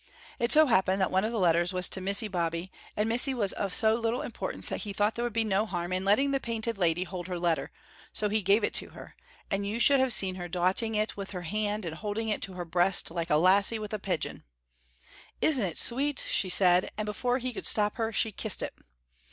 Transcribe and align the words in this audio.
It 0.39 0.51
so 0.51 0.65
happened 0.65 0.99
that 0.99 1.11
one 1.11 1.23
of 1.23 1.31
the 1.31 1.37
letters 1.37 1.73
was 1.73 1.87
to 1.89 2.01
Mysy 2.01 2.27
Bobbie; 2.27 2.71
and 2.97 3.07
Mysy 3.07 3.35
was 3.35 3.53
of 3.53 3.71
so 3.71 3.93
little 3.93 4.23
importance 4.23 4.67
that 4.69 4.79
he 4.81 4.93
thought 4.93 5.13
there 5.13 5.23
would 5.23 5.31
be 5.31 5.43
no 5.43 5.67
harm 5.67 5.93
in 5.93 6.03
letting 6.03 6.31
the 6.31 6.39
Painted 6.39 6.79
Lady 6.79 7.03
hold 7.03 7.27
her 7.27 7.37
letter, 7.37 7.69
so 8.11 8.27
he 8.27 8.41
gave 8.41 8.63
it 8.63 8.73
to 8.73 8.89
her, 8.89 9.15
and 9.51 9.67
you 9.67 9.79
should 9.79 9.99
have 9.99 10.11
seen 10.11 10.33
her 10.41 10.47
dawting 10.47 10.95
it 10.95 11.15
with 11.15 11.29
her 11.33 11.43
hand 11.43 11.85
and 11.85 11.93
holding 11.97 12.29
it 12.29 12.41
to 12.41 12.53
her 12.53 12.65
breast 12.65 13.11
like 13.11 13.29
a 13.29 13.37
lassie 13.37 13.77
with 13.77 13.93
a 13.93 13.99
pigeon. 13.99 14.43
"Isn't 15.39 15.65
it 15.65 15.77
sweet?" 15.77 16.25
she 16.27 16.49
said, 16.49 16.89
and 16.97 17.05
before 17.05 17.37
he 17.37 17.53
could 17.53 17.67
stop 17.67 17.97
her 17.97 18.11
she 18.11 18.31
kissed 18.31 18.63
it. 18.63 18.73